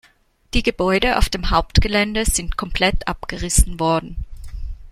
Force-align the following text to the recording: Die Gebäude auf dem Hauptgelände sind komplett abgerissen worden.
Die 0.55 0.63
Gebäude 0.63 1.19
auf 1.19 1.29
dem 1.29 1.51
Hauptgelände 1.51 2.25
sind 2.25 2.57
komplett 2.57 3.07
abgerissen 3.07 3.79
worden. 3.79 4.17